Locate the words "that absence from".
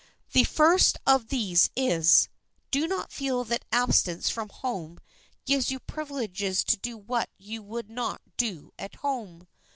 3.43-4.49